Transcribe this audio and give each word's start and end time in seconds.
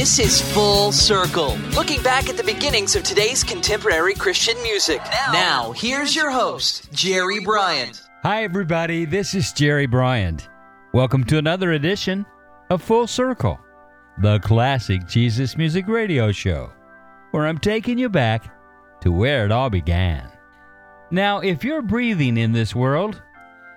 This 0.00 0.18
is 0.18 0.54
Full 0.54 0.92
Circle, 0.92 1.56
looking 1.74 2.02
back 2.02 2.30
at 2.30 2.38
the 2.38 2.42
beginnings 2.42 2.96
of 2.96 3.02
today's 3.02 3.44
contemporary 3.44 4.14
Christian 4.14 4.56
music. 4.62 5.02
Now, 5.30 5.72
here's 5.72 6.16
your 6.16 6.30
host, 6.30 6.90
Jerry 6.90 7.38
Bryant. 7.38 8.00
Hi, 8.22 8.42
everybody. 8.44 9.04
This 9.04 9.34
is 9.34 9.52
Jerry 9.52 9.84
Bryant. 9.84 10.48
Welcome 10.94 11.24
to 11.24 11.36
another 11.36 11.72
edition 11.72 12.24
of 12.70 12.80
Full 12.80 13.06
Circle, 13.06 13.60
the 14.22 14.38
classic 14.38 15.06
Jesus 15.06 15.58
Music 15.58 15.86
Radio 15.86 16.32
Show, 16.32 16.72
where 17.32 17.46
I'm 17.46 17.58
taking 17.58 17.98
you 17.98 18.08
back 18.08 18.50
to 19.02 19.12
where 19.12 19.44
it 19.44 19.52
all 19.52 19.68
began. 19.68 20.32
Now, 21.10 21.40
if 21.40 21.62
you're 21.62 21.82
breathing 21.82 22.38
in 22.38 22.52
this 22.52 22.74
world, 22.74 23.20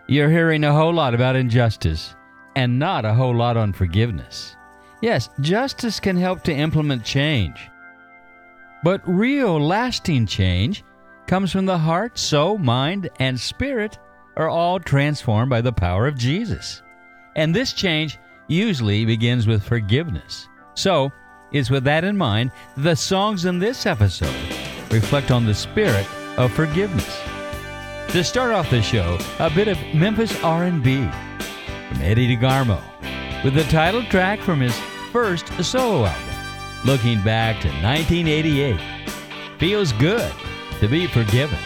you're 0.07 0.29
hearing 0.29 0.63
a 0.63 0.71
whole 0.71 0.93
lot 0.93 1.13
about 1.13 1.35
injustice 1.35 2.15
and 2.55 2.79
not 2.79 3.03
a 3.03 3.13
whole 3.13 3.35
lot 3.35 3.57
on 3.57 3.73
forgiveness. 3.73 4.55
Yes, 5.03 5.27
justice 5.41 5.99
can 5.99 6.15
help 6.15 6.43
to 6.43 6.53
implement 6.53 7.03
change. 7.03 7.69
But 8.85 9.01
real 9.05 9.59
lasting 9.59 10.27
change 10.27 10.85
comes 11.27 11.51
from 11.51 11.65
the 11.65 11.77
heart, 11.77 12.17
soul, 12.17 12.57
mind, 12.57 13.09
and 13.19 13.37
spirit 13.37 13.99
are 14.37 14.47
all 14.47 14.79
transformed 14.79 15.49
by 15.49 15.59
the 15.59 15.73
power 15.73 16.07
of 16.07 16.17
Jesus. 16.17 16.83
And 17.35 17.53
this 17.53 17.73
change 17.73 18.17
usually 18.47 19.03
begins 19.03 19.45
with 19.45 19.61
forgiveness. 19.61 20.47
So, 20.73 21.11
it's 21.51 21.69
with 21.69 21.83
that 21.83 22.05
in 22.05 22.15
mind, 22.15 22.51
the 22.77 22.95
songs 22.95 23.43
in 23.43 23.59
this 23.59 23.85
episode 23.85 24.33
reflect 24.89 25.31
on 25.31 25.45
the 25.45 25.53
spirit 25.53 26.07
of 26.37 26.53
forgiveness. 26.53 27.19
To 28.07 28.23
start 28.23 28.53
off 28.53 28.69
the 28.69 28.81
show, 28.81 29.17
a 29.39 29.49
bit 29.49 29.67
of 29.67 29.77
Memphis 29.93 30.41
R&B 30.41 30.95
from 31.89 32.01
Eddie 32.01 32.37
DeGarmo 32.37 32.81
with 33.43 33.55
the 33.55 33.63
title 33.65 34.01
track 34.03 34.39
from 34.39 34.61
his 34.61 34.73
first 35.13 35.47
solo 35.63 36.07
album, 36.07 36.35
looking 36.85 37.21
back 37.21 37.61
to 37.61 37.67
1988. 37.67 38.79
Feels 39.59 39.93
good 39.93 40.33
to 40.79 40.87
be 40.87 41.05
forgiven. 41.05 41.59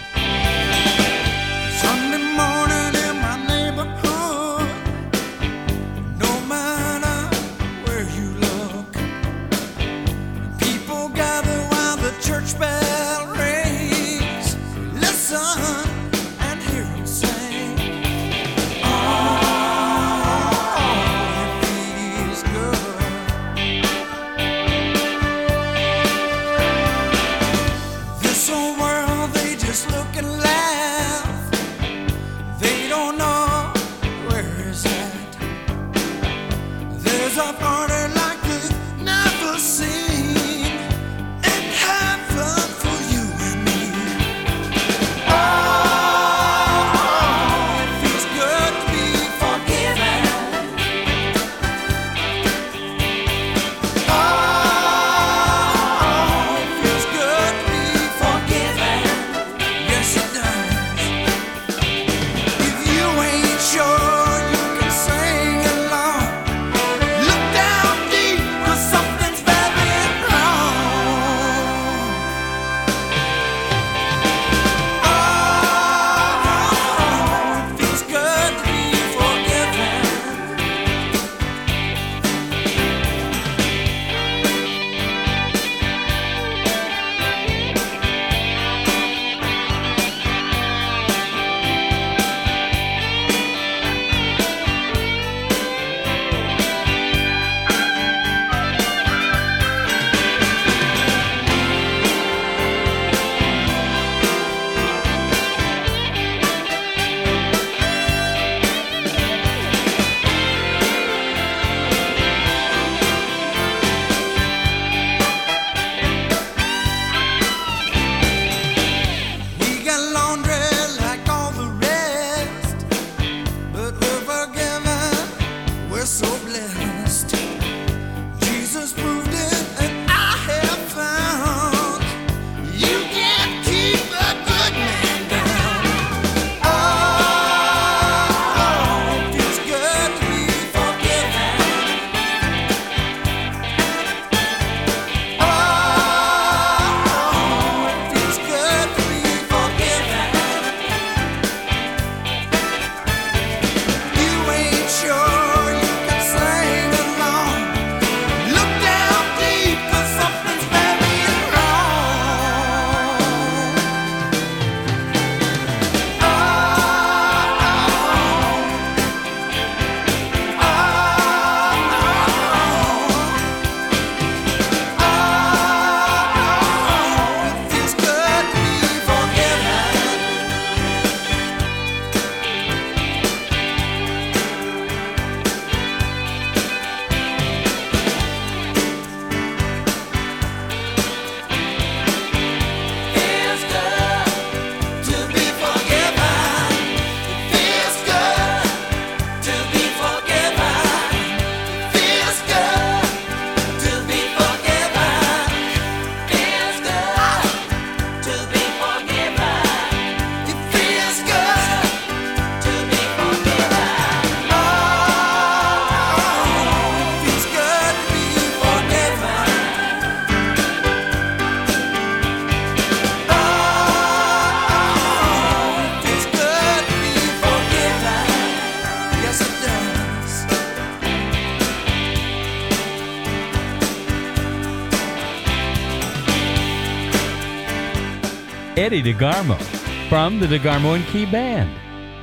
Eddie 238.88 239.04
DeGarmo 239.04 239.62
from 240.08 240.40
the 240.40 240.46
DeGarmo 240.46 240.96
and 240.96 241.06
Key 241.08 241.26
Band 241.26 241.78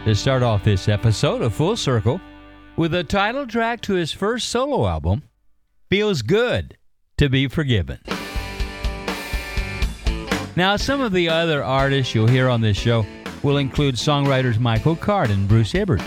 to 0.07 0.15
start 0.15 0.43
off 0.43 0.65
this 0.65 0.89
episode 0.89 1.43
of 1.43 1.53
Full 1.53 1.77
Circle 1.77 2.19
with 2.77 2.95
a 2.95 3.05
title 3.05 3.47
track 3.47 3.83
to 3.83 3.93
his 3.93 4.13
first 4.13 4.49
solo 4.49 4.87
album, 4.87 5.25
Feels 5.91 6.23
Good 6.23 6.79
to 7.19 7.29
Be 7.29 7.49
Forgiven. 7.49 7.99
Now, 10.57 10.77
some 10.77 11.03
of 11.03 11.13
the 11.13 11.29
other 11.29 11.63
artists 11.63 12.15
you'll 12.15 12.29
hear 12.29 12.49
on 12.49 12.63
this 12.63 12.79
show 12.79 13.05
will 13.43 13.59
include 13.59 13.97
songwriters 13.97 14.59
Michael 14.59 14.97
Card 14.97 15.29
and 15.29 15.47
Bruce 15.47 15.73
Hibbard, 15.73 16.03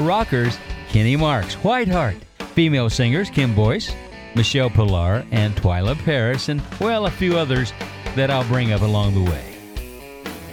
rockers 0.00 0.58
Kenny 0.90 1.16
Marks, 1.16 1.54
Whiteheart, 1.54 2.20
female 2.52 2.90
singers 2.90 3.30
Kim 3.30 3.54
Boyce, 3.54 3.90
Michele 4.34 4.68
Pillar, 4.68 5.24
and 5.30 5.56
Twila 5.56 5.96
Paris, 6.04 6.50
and 6.50 6.60
well, 6.78 7.06
a 7.06 7.10
few 7.10 7.38
others 7.38 7.72
that 8.16 8.30
I'll 8.30 8.46
bring 8.48 8.74
up 8.74 8.82
along 8.82 9.14
the 9.14 9.30
way. 9.30 9.57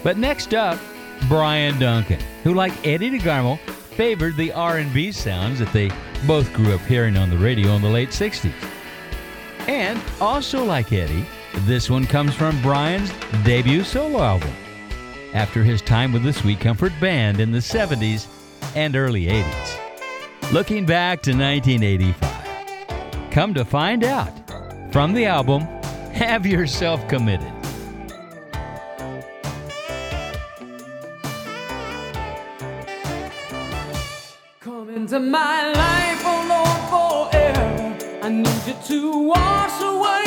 But 0.06 0.18
next 0.20 0.54
up, 0.54 0.80
Bryan 1.28 1.80
Duncan, 1.80 2.20
who 2.44 2.54
like 2.54 2.74
Eddie 2.86 3.10
DeGarmo 3.10 3.60
favored 3.98 4.38
the 4.38 4.54
R&B 4.54 5.12
sounds 5.12 5.58
that 5.58 5.74
they 5.74 5.90
both 6.28 6.54
grew 6.54 6.76
up 6.76 6.82
hearing 6.82 7.18
on 7.18 7.32
the 7.32 7.38
radio 7.40 7.72
in 7.72 7.82
the 7.82 7.90
late 7.90 8.10
60s. 8.10 8.54
And 9.68 10.00
also 10.22 10.64
like 10.64 10.94
Eddie, 10.94 11.26
this 11.62 11.90
one 11.90 12.06
comes 12.06 12.36
from 12.36 12.62
Bryan's 12.62 13.12
debut 13.44 13.84
solo 13.84 14.22
album 14.22 14.54
after 15.34 15.64
his 15.64 15.82
time 15.82 16.14
with 16.14 16.22
the 16.22 16.34
Sweet 16.34 16.60
Comfort 16.60 16.94
Band 17.02 17.40
in 17.40 17.52
the 17.52 17.58
70s 17.58 18.28
and 18.76 18.96
early 18.96 19.26
80s. 19.26 20.54
Looking 20.54 20.86
back 20.86 21.24
to 21.24 21.32
1985, 21.32 23.32
come 23.32 23.56
to 23.56 23.66
find 23.66 24.04
out 24.04 24.32
from 24.94 25.14
the 25.14 25.26
album 25.26 25.62
Have 26.14 26.46
Yourself 26.46 27.08
Committed. 27.08 27.55
Into 35.16 35.30
my 35.30 35.72
life, 35.72 36.22
oh 36.26 36.42
Lord, 36.52 37.32
forever. 37.32 38.22
I 38.22 38.30
need 38.30 38.68
you 38.68 38.74
to 38.88 39.20
wash 39.20 39.82
away 39.82 40.25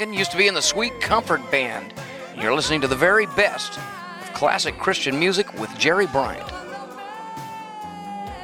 Duncan, 0.00 0.18
used 0.18 0.30
to 0.30 0.38
be 0.38 0.46
in 0.46 0.54
the 0.54 0.62
Sweet 0.62 0.98
Comfort 1.02 1.50
Band. 1.50 1.92
You're 2.34 2.54
listening 2.54 2.80
to 2.80 2.88
the 2.88 2.96
very 2.96 3.26
best 3.26 3.78
of 4.22 4.32
classic 4.32 4.78
Christian 4.78 5.18
music 5.18 5.52
with 5.60 5.68
Jerry 5.78 6.06
Bryant. 6.06 6.48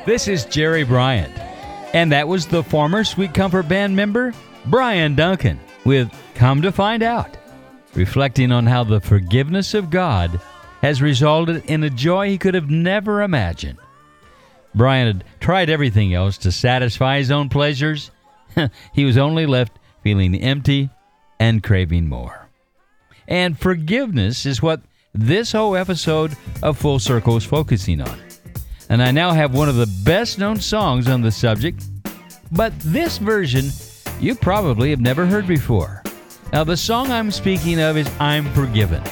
This 0.04 0.28
is 0.28 0.44
Jerry 0.44 0.84
Bryant, 0.84 1.32
and 1.94 2.12
that 2.12 2.28
was 2.28 2.46
the 2.46 2.62
former 2.62 3.04
Sweet 3.04 3.32
Comfort 3.32 3.70
Band 3.70 3.96
member, 3.96 4.34
Bryan 4.66 5.14
Duncan, 5.14 5.58
with 5.86 6.12
Come 6.34 6.60
to 6.60 6.70
Find 6.70 7.02
Out, 7.02 7.38
reflecting 7.94 8.52
on 8.52 8.66
how 8.66 8.84
the 8.84 9.00
forgiveness 9.00 9.72
of 9.72 9.88
God 9.88 10.38
has 10.82 11.00
resulted 11.00 11.64
in 11.64 11.82
a 11.84 11.88
joy 11.88 12.28
he 12.28 12.36
could 12.36 12.54
have 12.54 12.68
never 12.68 13.22
imagined. 13.22 13.78
Bryan 14.74 15.06
had 15.06 15.24
tried 15.40 15.70
everything 15.70 16.12
else 16.12 16.36
to 16.38 16.52
satisfy 16.52 17.16
his 17.16 17.30
own 17.30 17.48
pleasures. 17.48 18.10
he 18.92 19.06
was 19.06 19.16
only 19.16 19.46
left 19.46 19.78
feeling 20.02 20.34
empty 20.34 20.90
and 21.38 21.62
craving 21.62 22.08
more. 22.08 22.48
And 23.28 23.58
forgiveness 23.58 24.46
is 24.46 24.62
what 24.62 24.80
this 25.14 25.52
whole 25.52 25.76
episode 25.76 26.36
of 26.62 26.78
Full 26.78 26.98
Circle 26.98 27.36
is 27.36 27.44
focusing 27.44 28.00
on. 28.00 28.18
And 28.88 29.02
I 29.02 29.10
now 29.10 29.32
have 29.32 29.54
one 29.54 29.68
of 29.68 29.76
the 29.76 29.92
best 30.04 30.38
known 30.38 30.60
songs 30.60 31.08
on 31.08 31.22
the 31.22 31.32
subject, 31.32 31.84
but 32.52 32.72
this 32.80 33.18
version 33.18 33.70
you 34.20 34.34
probably 34.34 34.90
have 34.90 35.00
never 35.00 35.26
heard 35.26 35.46
before. 35.46 36.02
Now, 36.52 36.62
the 36.64 36.76
song 36.76 37.10
I'm 37.10 37.30
speaking 37.30 37.80
of 37.80 37.96
is 37.96 38.08
I'm 38.20 38.52
Forgiven. 38.52 39.02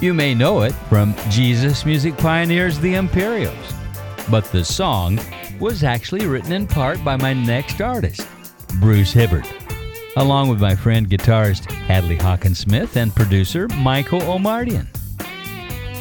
You 0.00 0.14
may 0.14 0.34
know 0.34 0.62
it 0.62 0.72
from 0.88 1.14
Jesus 1.30 1.86
Music 1.86 2.16
Pioneers, 2.16 2.78
The 2.78 2.94
Imperials, 2.94 3.74
but 4.30 4.44
the 4.46 4.64
song 4.64 5.18
was 5.58 5.84
actually 5.84 6.26
written 6.26 6.52
in 6.52 6.66
part 6.66 7.02
by 7.04 7.16
my 7.16 7.32
next 7.32 7.80
artist, 7.80 8.26
Bruce 8.80 9.12
Hibbard, 9.12 9.46
along 10.16 10.48
with 10.48 10.60
my 10.60 10.74
friend 10.74 11.08
guitarist 11.08 11.70
Hadley 11.70 12.16
Hockensmith 12.16 12.96
and 12.96 13.14
producer 13.14 13.68
Michael 13.76 14.20
Omartian. 14.20 14.86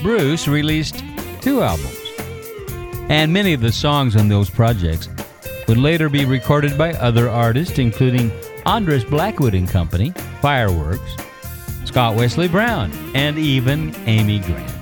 Bruce 0.02 0.48
released 0.48 1.04
two 1.42 1.62
albums, 1.62 1.98
and 3.10 3.32
many 3.32 3.54
of 3.54 3.62
the 3.62 3.72
songs 3.72 4.16
on 4.16 4.30
those 4.30 4.50
projects 4.50 5.10
would 5.68 5.78
later 5.78 6.10
be 6.10 6.26
recorded 6.26 6.78
by 6.78 6.94
other 6.94 7.30
artists, 7.30 7.78
including 7.78 8.32
Andrus 8.66 9.04
Blackwood 9.04 9.54
and 9.54 9.70
Company, 9.70 10.12
Fireworks, 10.42 11.16
Scott 11.86 12.16
Wesley 12.16 12.48
Brown, 12.48 12.92
and 13.14 13.38
even 13.38 13.96
Amy 14.06 14.40
Grant. 14.40 14.74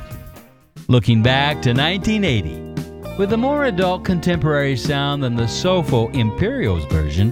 Looking 0.87 1.21
back 1.21 1.61
to 1.63 1.73
1980, 1.73 3.17
with 3.17 3.33
a 3.33 3.37
more 3.37 3.65
adult 3.65 4.05
contemporary 4.05 4.77
sound 4.77 5.23
than 5.23 5.35
the 5.35 5.47
soulful 5.47 6.09
Imperials 6.09 6.85
version, 6.85 7.31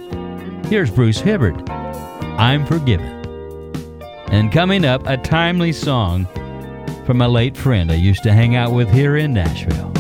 here's 0.65 0.89
Bruce 0.89 1.19
Hibbard, 1.19 1.69
I'm 2.37 2.65
Forgiven. 2.65 3.07
And 4.27 4.51
coming 4.51 4.85
up, 4.85 5.05
a 5.07 5.17
timely 5.17 5.71
song 5.71 6.27
from 7.05 7.21
a 7.21 7.27
late 7.27 7.55
friend 7.55 7.91
I 7.91 7.95
used 7.95 8.23
to 8.23 8.33
hang 8.33 8.55
out 8.55 8.73
with 8.73 8.91
here 8.91 9.15
in 9.17 9.33
Nashville. 9.33 9.91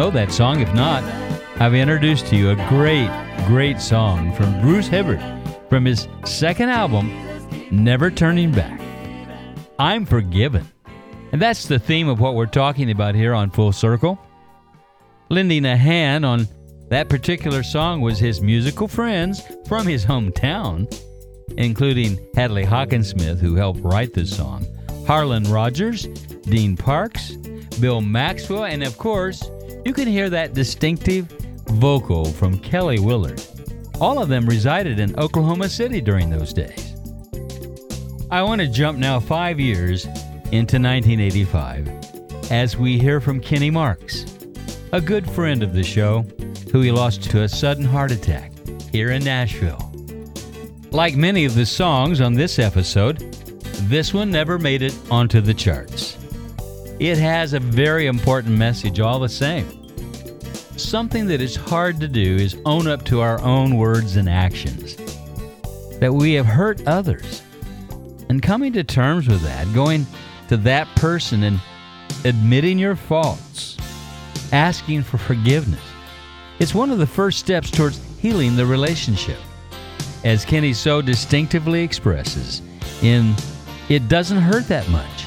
Know 0.00 0.10
that 0.12 0.32
song. 0.32 0.60
If 0.60 0.72
not, 0.72 1.04
I've 1.60 1.74
introduced 1.74 2.28
to 2.28 2.36
you 2.36 2.48
a 2.48 2.68
great, 2.70 3.10
great 3.46 3.82
song 3.82 4.32
from 4.32 4.58
Bruce 4.62 4.88
Hibbard 4.88 5.20
from 5.68 5.84
his 5.84 6.08
second 6.24 6.70
album, 6.70 7.12
Never 7.70 8.10
Turning 8.10 8.50
Back. 8.50 8.80
I'm 9.78 10.06
Forgiven. 10.06 10.66
And 11.32 11.42
that's 11.42 11.66
the 11.66 11.78
theme 11.78 12.08
of 12.08 12.18
what 12.18 12.34
we're 12.34 12.46
talking 12.46 12.90
about 12.90 13.14
here 13.14 13.34
on 13.34 13.50
Full 13.50 13.72
Circle. 13.72 14.18
Lending 15.28 15.66
a 15.66 15.76
hand 15.76 16.24
on 16.24 16.48
that 16.88 17.10
particular 17.10 17.62
song 17.62 18.00
was 18.00 18.18
his 18.18 18.40
musical 18.40 18.88
friends 18.88 19.42
from 19.68 19.86
his 19.86 20.06
hometown, 20.06 20.90
including 21.58 22.18
Hadley 22.34 22.64
Hockensmith, 22.64 23.38
who 23.38 23.54
helped 23.54 23.80
write 23.80 24.14
this 24.14 24.34
song, 24.34 24.64
Harlan 25.06 25.44
Rogers, 25.44 26.04
Dean 26.44 26.74
Parks, 26.74 27.32
Bill 27.80 28.00
Maxwell, 28.00 28.64
and 28.64 28.82
of 28.82 28.96
course, 28.96 29.42
you 29.84 29.92
can 29.92 30.08
hear 30.08 30.30
that 30.30 30.54
distinctive 30.54 31.26
vocal 31.66 32.24
from 32.24 32.58
Kelly 32.58 32.98
Willard. 32.98 33.42
All 34.00 34.22
of 34.22 34.28
them 34.28 34.46
resided 34.46 34.98
in 34.98 35.18
Oklahoma 35.18 35.68
City 35.68 36.00
during 36.00 36.30
those 36.30 36.52
days. 36.52 36.94
I 38.30 38.42
want 38.42 38.60
to 38.60 38.68
jump 38.68 38.98
now 38.98 39.20
five 39.20 39.58
years 39.58 40.04
into 40.52 40.78
1985 40.78 42.50
as 42.50 42.76
we 42.76 42.98
hear 42.98 43.20
from 43.20 43.40
Kenny 43.40 43.70
Marks, 43.70 44.24
a 44.92 45.00
good 45.00 45.28
friend 45.30 45.62
of 45.62 45.72
the 45.72 45.82
show 45.82 46.22
who 46.72 46.80
he 46.80 46.90
lost 46.90 47.22
to 47.30 47.42
a 47.42 47.48
sudden 47.48 47.84
heart 47.84 48.10
attack 48.10 48.52
here 48.92 49.10
in 49.10 49.24
Nashville. 49.24 49.92
Like 50.90 51.14
many 51.14 51.44
of 51.44 51.54
the 51.54 51.66
songs 51.66 52.20
on 52.20 52.34
this 52.34 52.58
episode, 52.58 53.18
this 53.88 54.12
one 54.12 54.30
never 54.30 54.58
made 54.58 54.82
it 54.82 54.96
onto 55.10 55.40
the 55.40 55.54
charts. 55.54 56.09
It 57.00 57.16
has 57.16 57.54
a 57.54 57.60
very 57.60 58.08
important 58.08 58.58
message 58.58 59.00
all 59.00 59.18
the 59.18 59.26
same. 59.26 59.66
Something 60.76 61.26
that 61.28 61.40
is 61.40 61.56
hard 61.56 61.98
to 62.00 62.06
do 62.06 62.36
is 62.36 62.58
own 62.66 62.86
up 62.86 63.06
to 63.06 63.22
our 63.22 63.40
own 63.40 63.78
words 63.78 64.16
and 64.16 64.28
actions. 64.28 64.96
That 65.98 66.12
we 66.12 66.34
have 66.34 66.44
hurt 66.44 66.86
others. 66.86 67.40
And 68.28 68.42
coming 68.42 68.74
to 68.74 68.84
terms 68.84 69.28
with 69.28 69.40
that, 69.40 69.72
going 69.72 70.06
to 70.48 70.58
that 70.58 70.88
person 70.96 71.44
and 71.44 71.58
admitting 72.26 72.78
your 72.78 72.96
faults, 72.96 73.78
asking 74.52 75.02
for 75.04 75.16
forgiveness. 75.16 75.80
It's 76.58 76.74
one 76.74 76.90
of 76.90 76.98
the 76.98 77.06
first 77.06 77.38
steps 77.38 77.70
towards 77.70 77.98
healing 78.18 78.56
the 78.56 78.66
relationship. 78.66 79.38
As 80.22 80.44
Kenny 80.44 80.74
so 80.74 81.00
distinctively 81.00 81.82
expresses 81.82 82.60
in 83.02 83.34
It 83.88 84.06
Doesn't 84.08 84.36
Hurt 84.36 84.68
That 84.68 84.86
Much. 84.90 85.19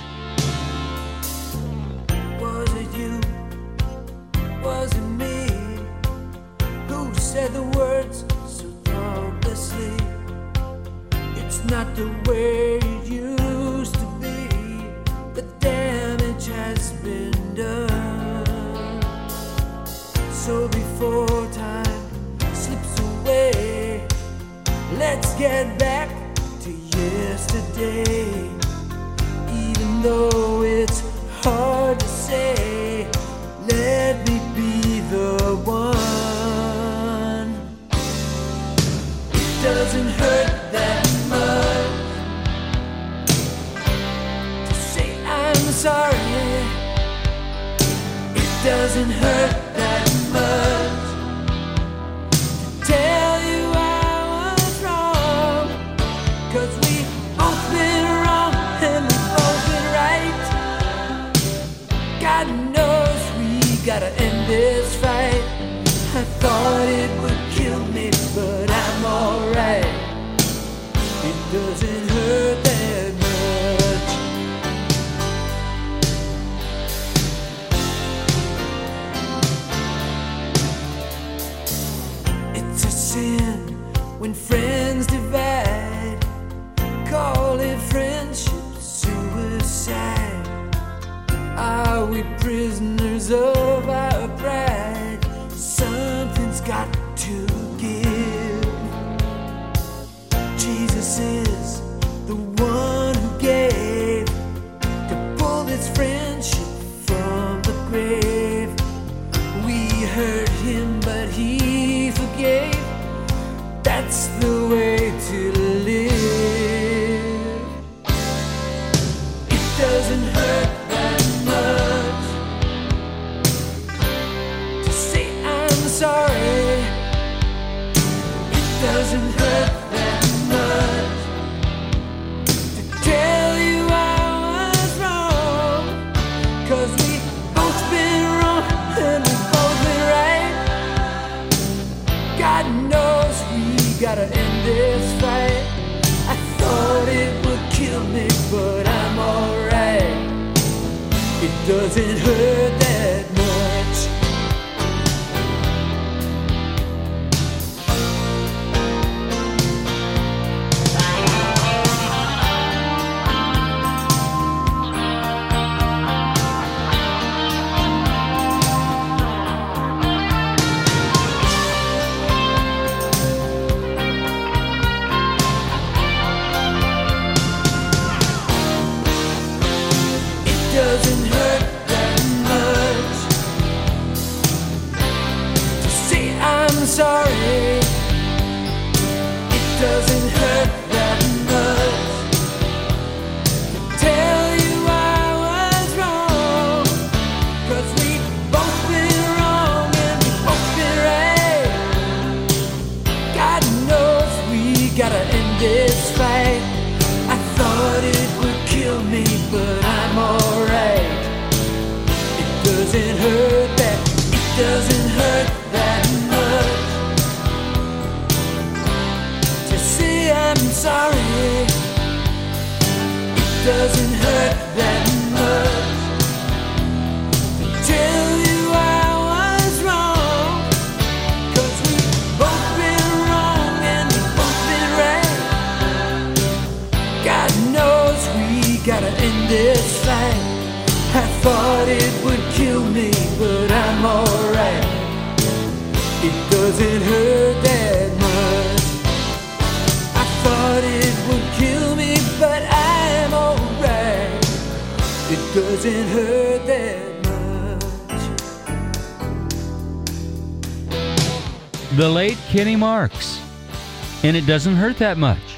and 264.33 264.43
it 264.43 264.47
doesn't 264.47 264.77
hurt 264.77 264.97
that 264.97 265.19
much. 265.19 265.57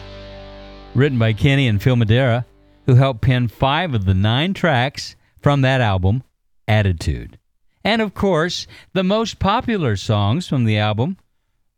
Written 0.95 1.17
by 1.17 1.31
Kenny 1.31 1.65
and 1.69 1.81
Phil 1.81 1.95
Madeira, 1.95 2.45
who 2.85 2.95
helped 2.95 3.21
pen 3.21 3.47
five 3.47 3.93
of 3.93 4.03
the 4.03 4.13
nine 4.13 4.53
tracks 4.53 5.15
from 5.39 5.61
that 5.61 5.79
album, 5.79 6.23
Attitude. 6.67 7.39
And 7.85 8.01
of 8.01 8.13
course, 8.13 8.67
the 8.91 9.03
most 9.03 9.39
popular 9.39 9.95
songs 9.95 10.49
from 10.49 10.65
the 10.65 10.77
album 10.77 11.15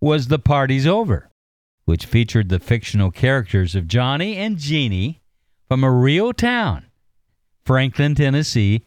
was 0.02 0.28
The 0.28 0.40
Party's 0.40 0.88
Over, 0.88 1.30
which 1.86 2.08
featured 2.08 2.50
the 2.50 2.58
fictional 2.58 3.12
characters 3.12 3.76
of 3.76 3.88
Johnny 3.88 4.36
and 4.36 4.58
Jeannie 4.58 5.22
from 5.68 5.84
a 5.84 5.92
real 5.92 6.34
town, 6.34 6.88
Franklin, 7.64 8.16
Tennessee, 8.16 8.86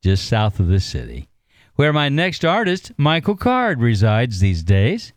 just 0.00 0.28
south 0.28 0.60
of 0.60 0.68
the 0.68 0.78
city, 0.78 1.28
where 1.74 1.92
my 1.92 2.08
next 2.08 2.44
artist, 2.44 2.92
Michael 2.96 3.34
Card, 3.34 3.80
resides 3.80 4.38
these 4.38 4.62
days. 4.62 5.12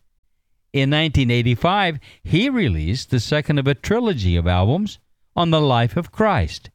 In 0.72 0.88
1985, 0.88 1.98
he 2.24 2.48
released 2.48 3.10
the 3.10 3.20
second 3.20 3.58
of 3.58 3.66
a 3.66 3.74
trilogy 3.74 4.36
of 4.36 4.46
albums 4.46 4.98
on 5.36 5.50
the 5.50 5.60
life 5.60 5.98
of 5.98 6.10
Christ. 6.10 6.70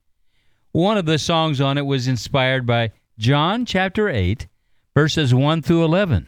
One 0.71 0.97
of 0.97 1.07
the 1.07 1.17
songs 1.17 1.59
on 1.59 1.79
it 1.79 1.85
was 1.85 2.07
inspired 2.07 2.67
by 2.67 2.91
John 3.17 3.65
chapter 3.65 4.07
8, 4.07 4.47
verses 4.93 5.33
1 5.33 5.63
through 5.63 5.83
11, 5.83 6.27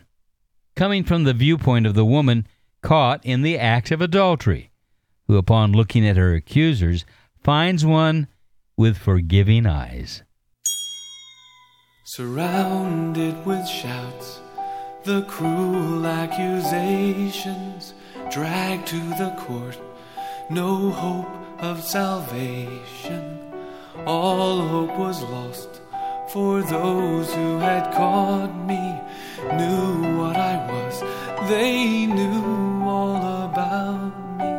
coming 0.76 1.04
from 1.04 1.26
the 1.26 1.34
viewpoint 1.34 1.86
of 1.86 1.94
the 1.94 2.06
woman 2.06 2.48
caught 2.82 3.24
in 3.24 3.44
the 3.44 3.60
act 3.60 3.92
of 3.92 4.02
adultery, 4.02 4.72
who, 5.28 5.38
upon 5.38 5.72
looking 5.72 6.08
at 6.08 6.18
her 6.18 6.34
accusers, 6.34 7.06
finds 7.44 7.86
one 7.86 8.28
with 8.76 8.98
forgiving 8.98 9.68
eyes. 9.68 10.24
Surrounded 12.06 13.46
with 13.46 13.68
shouts 13.68 14.40
the 15.04 15.22
cruel 15.24 16.06
accusations 16.06 17.94
dragged 18.30 18.88
to 18.88 19.00
the 19.00 19.34
court, 19.40 19.80
no 20.50 20.90
hope 20.92 21.62
of 21.62 21.82
salvation. 21.82 23.40
All 24.06 24.62
hope 24.68 24.98
was 24.98 25.22
lost, 25.24 25.82
for 26.28 26.62
those 26.62 27.34
who 27.34 27.60
had 27.60 27.94
caught 27.94 28.54
me 28.68 29.00
knew 29.58 30.18
what 30.18 30.36
I 30.36 30.58
was, 30.70 31.02
they 31.50 32.06
knew 32.06 32.84
all 32.84 33.46
about 33.46 34.38
me. 34.38 34.52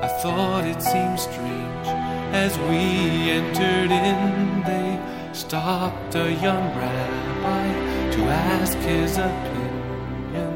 I 0.00 0.08
thought 0.22 0.64
it 0.64 0.80
seemed 0.80 1.20
strange 1.20 1.86
as 2.32 2.58
we 2.58 3.30
entered 3.30 3.90
in, 3.90 4.62
they 4.62 5.00
stopped 5.32 6.14
a 6.14 6.32
young 6.32 6.74
rabbi 6.76 7.85
to 8.16 8.22
ask 8.24 8.78
his 8.78 9.18
opinion. 9.18 10.54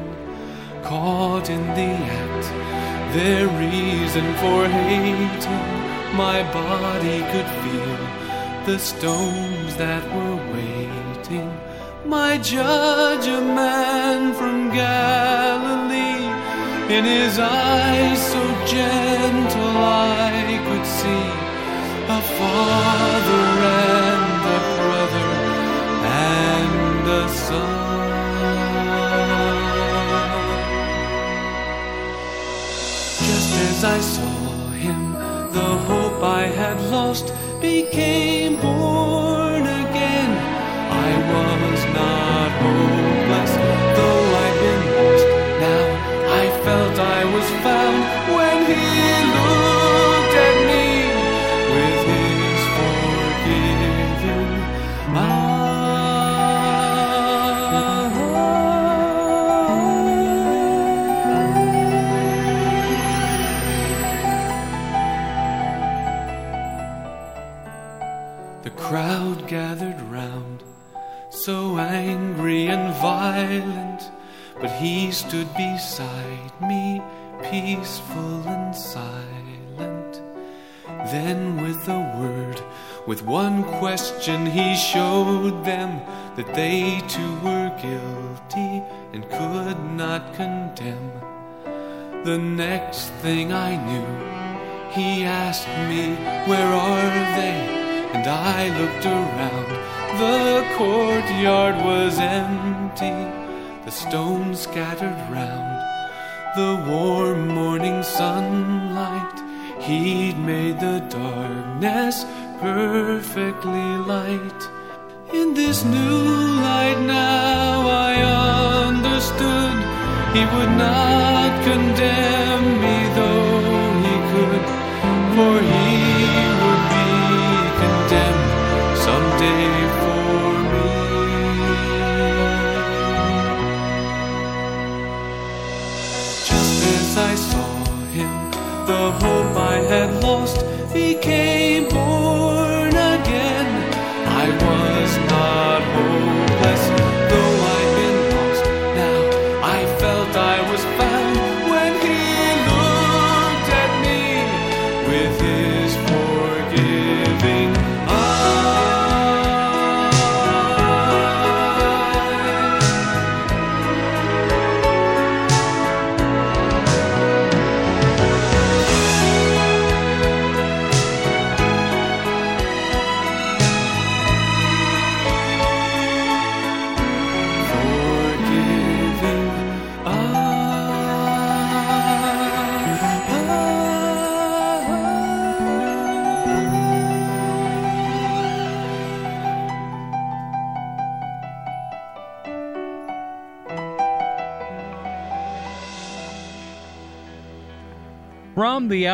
Caught 0.83 1.49
in 1.49 1.63
the 1.79 1.91
act, 2.21 2.45
their 3.15 3.47
reason 3.65 4.25
for 4.41 4.59
hating. 4.67 5.69
My 6.25 6.39
body 6.51 7.19
could 7.31 7.49
feel 7.63 8.01
the 8.65 8.79
stones 8.79 9.75
that 9.75 10.03
were 10.15 10.39
waiting. 10.53 11.49
My 12.05 12.37
judge, 12.39 13.27
a 13.27 13.41
man 13.41 14.33
from 14.33 14.71
Galilee, 14.71 16.25
in 16.97 17.05
his 17.05 17.37
eyes 17.39 18.19
so 18.33 18.43
gentle 18.65 19.77
I 19.77 20.59
could 20.65 20.85
see 20.99 21.27
a 22.17 22.21
father 22.37 23.50
I 33.83 33.99
saw 33.99 34.69
him, 34.69 35.13
the 35.51 35.69
hope 35.89 36.21
I 36.21 36.43
had 36.43 36.79
lost 36.91 37.33
became 37.59 38.61
born 38.61 39.30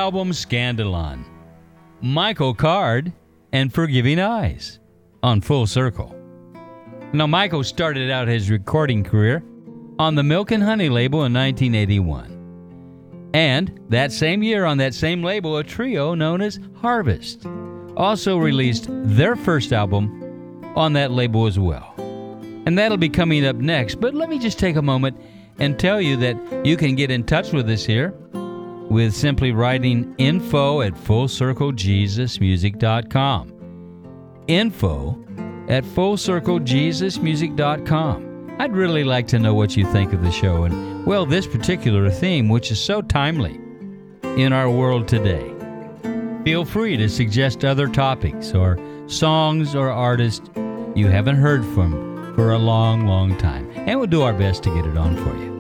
album 0.08 0.32
Scandalon, 0.32 1.26
Michael 2.00 2.54
Card 2.54 3.12
and 3.52 3.74
Forgiving 3.74 4.22
Eyes 4.22 4.80
on 5.22 5.42
Full 5.42 5.68
Circle. 5.68 6.16
Now, 7.12 7.28
Michael 7.28 7.62
started 7.62 8.10
out 8.10 8.30
his 8.30 8.50
recording 8.50 9.04
career 9.04 9.44
on 10.00 10.16
the 10.16 10.24
Milk 10.24 10.52
and 10.52 10.64
Honey 10.64 10.88
label 10.88 11.26
in 11.26 11.34
1981. 11.34 13.32
And 13.34 13.78
that 13.90 14.14
same 14.14 14.42
year, 14.44 14.64
on 14.64 14.78
that 14.78 14.94
same 14.94 15.22
label, 15.22 15.58
a 15.58 15.64
trio 15.66 16.14
known 16.14 16.40
as 16.40 16.58
Harvest 16.78 17.46
also 17.98 18.38
released 18.38 18.86
their 18.90 19.36
first 19.36 19.74
album 19.74 20.72
on 20.78 20.94
that 20.94 21.12
label 21.12 21.48
as 21.48 21.60
well. 21.60 21.94
And 22.66 22.78
that'll 22.78 22.96
be 22.96 23.10
coming 23.10 23.46
up 23.46 23.58
next. 23.58 23.96
But 23.96 24.14
let 24.14 24.30
me 24.30 24.40
just 24.40 24.58
take 24.58 24.78
a 24.78 24.82
moment 24.82 25.20
and 25.60 25.78
tell 25.78 26.00
you 26.00 26.16
that 26.16 26.66
you 26.66 26.78
can 26.78 26.96
get 26.96 27.12
in 27.12 27.26
touch 27.26 27.52
with 27.52 27.70
us 27.70 27.84
here 27.84 28.16
with 28.90 29.14
simply 29.14 29.52
writing 29.52 30.16
info 30.18 30.82
at 30.82 30.94
fullcirclejesusmusic.com. 30.94 33.54
Info 34.48 35.24
at 35.68 35.84
fullcirclejesusmusic.com. 35.84 38.56
I'd 38.60 38.74
really 38.74 39.04
like 39.04 39.28
to 39.28 39.38
know 39.38 39.54
what 39.54 39.78
you 39.78 39.86
think 39.92 40.14
of 40.14 40.24
the 40.24 40.32
show 40.32 40.64
and, 40.64 41.06
well, 41.06 41.26
this 41.26 41.46
particular 41.46 42.10
theme, 42.10 42.48
which 42.50 42.72
is 42.72 42.84
so 42.84 43.02
timely 43.02 43.60
in 44.24 44.54
our 44.54 44.70
world 44.70 45.08
today. 45.08 45.54
Feel 46.44 46.66
free 46.66 46.98
to 46.98 47.08
suggest 47.10 47.66
other 47.66 47.88
topics 47.88 48.54
or 48.54 48.80
songs 49.08 49.76
or 49.76 49.92
artists 49.92 50.50
you 50.96 51.08
haven't 51.08 51.36
heard 51.36 51.64
from 51.66 52.34
for 52.36 52.54
a 52.54 52.58
long, 52.58 53.06
long 53.06 53.38
time, 53.38 53.70
and 53.76 54.00
we'll 54.00 54.08
do 54.08 54.22
our 54.22 54.34
best 54.34 54.64
to 54.64 54.74
get 54.74 54.86
it 54.86 54.98
on 54.98 55.16
for 55.18 55.36
you. 55.38 55.58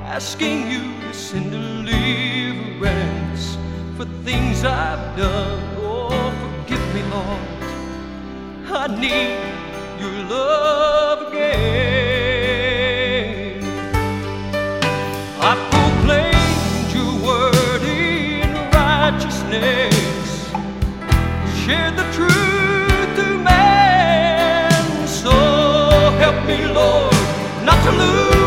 asking 0.00 0.70
you 0.70 1.00
to 1.00 1.12
send 1.14 1.50
deliverance 1.52 3.56
for 3.96 4.06
things 4.24 4.64
I've 4.64 5.16
done. 5.16 5.76
Oh, 5.78 6.32
forgive 6.42 6.94
me, 6.94 7.02
Lord. 7.14 7.40
I 8.72 8.86
need 8.98 9.38
your 10.00 10.24
love 10.28 11.32
again. 11.32 11.89
Me, 26.50 26.66
Lord, 26.66 27.12
not 27.64 27.78
to 27.84 27.92
lose 27.92 28.39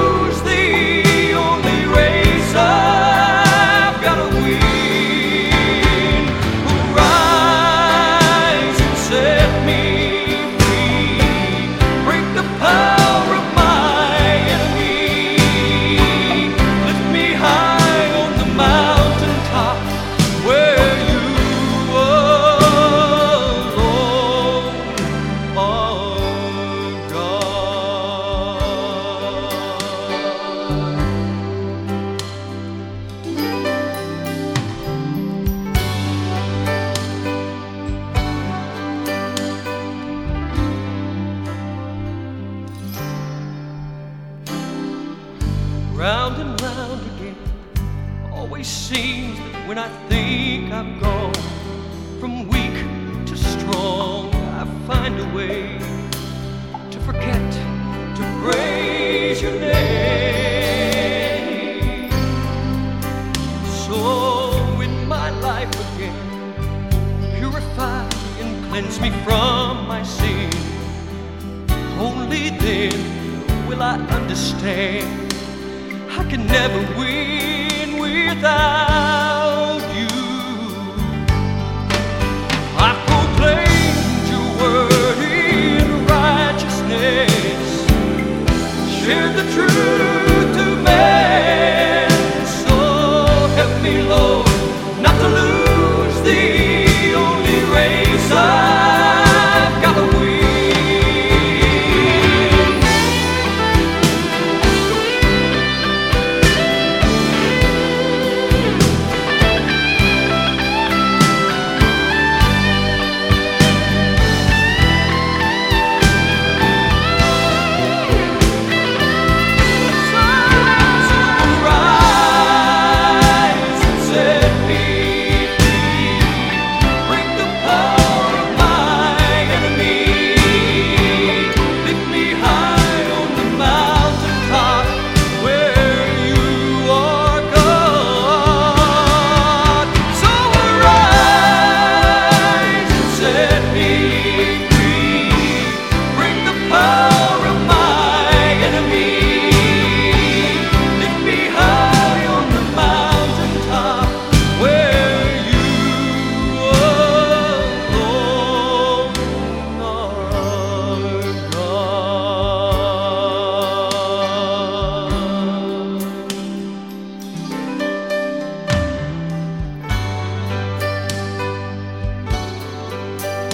can 76.33 76.47
never 76.47 76.97
win 76.97 77.99
without 77.99 78.82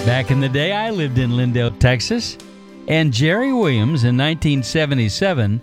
Back 0.06 0.30
in 0.30 0.40
the 0.40 0.48
day, 0.48 0.72
I 0.72 0.90
lived 0.90 1.18
in 1.18 1.32
Lindale, 1.32 1.78
Texas, 1.78 2.38
and 2.88 3.12
Jerry 3.12 3.52
Williams 3.52 4.04
in 4.04 4.16
1977 4.16 5.62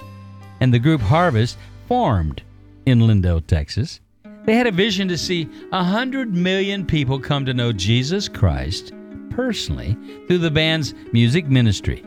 and 0.62 0.74
the 0.74 0.80
group 0.80 1.02
Harvest 1.02 1.58
formed 1.88 2.44
in 2.86 3.00
Lindale, 3.00 3.46
Texas. 3.46 4.00
They 4.46 4.56
had 4.56 4.68
a 4.68 4.72
vision 4.72 5.08
to 5.08 5.18
see 5.18 5.46
100 5.70 6.34
million 6.34 6.86
people 6.86 7.20
come 7.20 7.46
to 7.46 7.54
know 7.54 7.74
Jesus 7.74 8.30
Christ 8.30 8.94
personally 9.32 9.98
through 10.28 10.38
the 10.38 10.52
band's 10.52 10.94
music 11.12 11.48
ministry. 11.48 12.06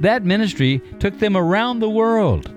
That 0.00 0.24
ministry 0.24 0.82
took 0.98 1.20
them 1.20 1.36
around 1.36 1.78
the 1.78 1.88
world, 1.88 2.52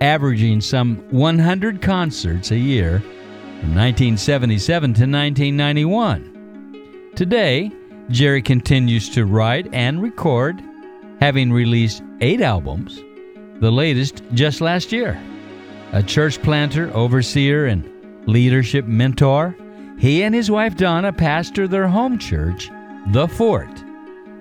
averaging 0.00 0.62
some 0.62 0.96
100 1.10 1.82
concerts 1.82 2.50
a 2.50 2.58
year 2.58 3.00
from 3.00 3.74
1977 3.74 4.94
to 4.94 5.02
1991. 5.02 7.12
Today, 7.14 7.70
Jerry 8.10 8.40
continues 8.40 9.08
to 9.10 9.26
write 9.26 9.72
and 9.72 10.00
record, 10.00 10.62
having 11.20 11.52
released 11.52 12.02
eight 12.20 12.40
albums, 12.40 13.02
the 13.60 13.72
latest 13.72 14.22
just 14.32 14.60
last 14.60 14.92
year. 14.92 15.20
A 15.92 16.02
church 16.02 16.40
planter, 16.42 16.90
overseer, 16.94 17.66
and 17.66 17.88
leadership 18.26 18.84
mentor, 18.84 19.56
he 19.98 20.22
and 20.22 20.34
his 20.34 20.50
wife 20.50 20.76
Donna 20.76 21.12
pastor 21.12 21.66
their 21.66 21.88
home 21.88 22.18
church, 22.18 22.70
The 23.08 23.26
Fort, 23.26 23.82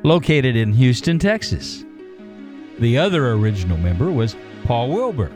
located 0.03 0.55
in 0.55 0.73
Houston, 0.73 1.17
Texas. 1.17 1.85
The 2.79 2.97
other 2.97 3.31
original 3.31 3.77
member 3.77 4.11
was 4.11 4.35
Paul 4.65 4.89
Wilbur. 4.89 5.31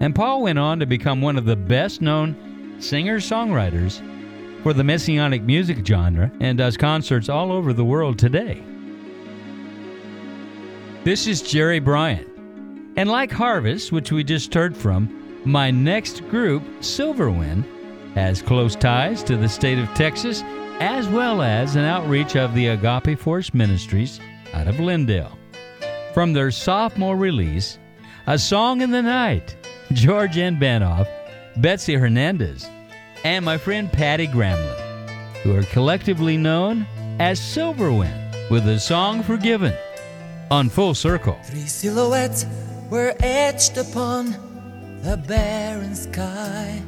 And 0.00 0.14
Paul 0.14 0.42
went 0.42 0.58
on 0.58 0.80
to 0.80 0.86
become 0.86 1.22
one 1.22 1.38
of 1.38 1.44
the 1.44 1.56
best 1.56 2.02
known 2.02 2.76
singer 2.78 3.18
songwriters 3.18 4.02
for 4.68 4.74
the 4.74 4.84
messianic 4.84 5.42
music 5.44 5.78
genre 5.86 6.30
and 6.40 6.58
does 6.58 6.76
concerts 6.76 7.30
all 7.30 7.50
over 7.50 7.72
the 7.72 7.86
world 7.86 8.18
today. 8.18 8.62
This 11.04 11.26
is 11.26 11.40
Jerry 11.40 11.78
Bryant. 11.78 12.28
And 12.98 13.08
like 13.08 13.32
Harvest, 13.32 13.92
which 13.92 14.12
we 14.12 14.22
just 14.22 14.52
heard 14.52 14.76
from, 14.76 15.40
my 15.46 15.70
next 15.70 16.20
group, 16.28 16.62
Silverwind, 16.80 17.64
has 18.14 18.42
close 18.42 18.76
ties 18.76 19.22
to 19.22 19.38
the 19.38 19.48
state 19.48 19.78
of 19.78 19.88
Texas 19.94 20.42
as 20.80 21.08
well 21.08 21.40
as 21.40 21.74
an 21.74 21.86
outreach 21.86 22.36
of 22.36 22.54
the 22.54 22.66
Agape 22.66 23.18
Force 23.18 23.54
Ministries 23.54 24.20
out 24.52 24.68
of 24.68 24.74
Lindale. 24.74 25.32
From 26.12 26.34
their 26.34 26.50
sophomore 26.50 27.16
release, 27.16 27.78
A 28.26 28.38
Song 28.38 28.82
in 28.82 28.90
the 28.90 29.00
Night, 29.00 29.56
George 29.92 30.36
N. 30.36 30.60
Banoff, 30.60 31.08
Betsy 31.56 31.94
Hernandez, 31.94 32.68
and 33.24 33.44
my 33.44 33.58
friend 33.58 33.92
Patty 33.92 34.26
Gramlin, 34.26 34.76
who 35.42 35.56
are 35.56 35.62
collectively 35.64 36.36
known 36.36 36.86
as 37.18 37.40
Silverwind, 37.40 38.50
with 38.50 38.64
the 38.64 38.78
song 38.78 39.22
Forgiven 39.22 39.74
on 40.50 40.68
Full 40.68 40.94
Circle. 40.94 41.38
Three 41.44 41.66
silhouettes 41.66 42.46
were 42.90 43.14
etched 43.20 43.76
upon 43.76 44.30
the 45.02 45.16
barren 45.16 45.94
sky. 45.94 46.82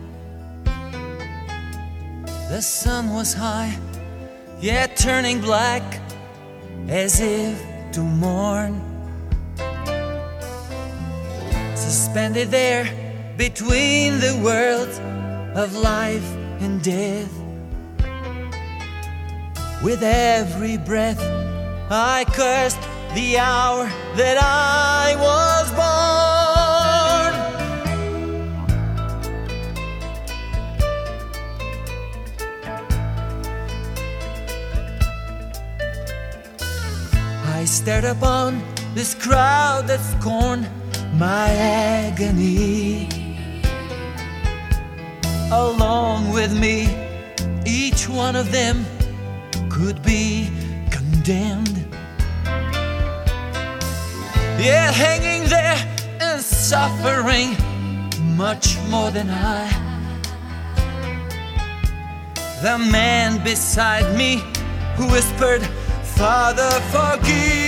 The 2.49 2.61
sun 2.61 3.11
was 3.13 3.33
high, 3.33 3.79
yet 4.61 4.97
turning 4.97 5.41
black 5.41 5.83
as 6.89 7.21
if 7.21 7.61
to 7.93 8.01
mourn. 8.01 8.81
Suspended 11.75 12.51
there 12.51 12.89
between 13.37 14.21
the 14.21 14.41
worlds 14.45 14.99
of 15.55 15.75
life 15.77 16.29
and 16.61 16.83
death. 16.83 17.33
With 19.83 20.03
every 20.03 20.77
breath, 20.77 21.21
I 21.91 22.25
cursed 22.29 22.81
the 23.15 23.39
hour 23.39 23.87
that 24.17 24.39
I 24.39 25.17
was 25.17 25.71
born. 25.73 25.91
I 37.55 37.65
stared 37.65 38.05
upon 38.05 38.63
this 38.95 39.15
crowd 39.15 39.87
that 39.89 40.01
scorned 40.01 40.69
my 41.19 41.49
agony. 41.51 43.20
Along 45.53 46.33
with 46.33 46.57
me, 46.57 46.89
each 47.67 48.09
one 48.09 48.37
of 48.37 48.53
them 48.53 48.85
could 49.69 50.01
be 50.03 50.49
condemned. 50.91 51.87
Yeah, 54.59 54.93
hanging 54.93 55.49
there 55.49 55.79
and 56.21 56.41
suffering 56.41 57.57
much 58.37 58.79
more 58.89 59.11
than 59.11 59.29
I. 59.29 59.69
The 62.63 62.79
man 62.79 63.43
beside 63.43 64.17
me 64.17 64.43
who 64.95 65.09
whispered, 65.11 65.63
Father, 66.03 66.71
forgive 66.93 67.60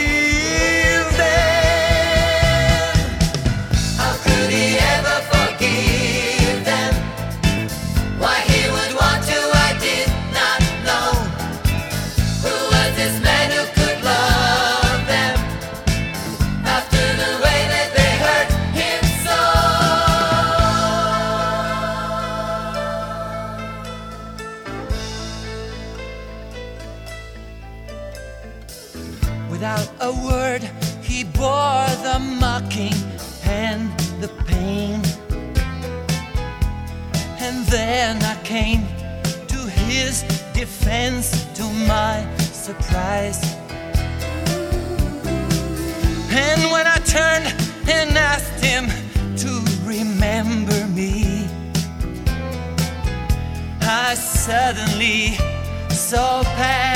then 37.73 38.23
I 38.23 38.37
came 38.45 38.87
to 39.49 39.57
his 39.89 40.25
defense 40.53 41.47
to 41.55 41.65
my 41.89 42.23
surprise. 42.37 43.41
And 46.31 46.71
when 46.71 46.87
I 46.87 46.99
turned 47.17 47.47
and 47.89 48.11
asked 48.19 48.63
him 48.63 48.85
to 49.39 49.51
remember 49.87 50.87
me, 50.89 51.47
I 53.81 54.15
suddenly 54.17 55.39
saw 55.89 56.43
paradise 56.43 56.92